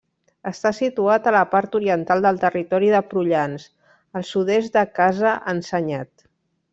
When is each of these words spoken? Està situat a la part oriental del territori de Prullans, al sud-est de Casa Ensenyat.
Està 0.51 0.69
situat 0.75 1.27
a 1.31 1.33
la 1.35 1.41
part 1.51 1.77
oriental 1.79 2.25
del 2.27 2.41
territori 2.45 2.89
de 2.95 3.03
Prullans, 3.11 3.67
al 4.21 4.25
sud-est 4.33 4.79
de 4.81 4.87
Casa 5.01 5.35
Ensenyat. 5.55 6.27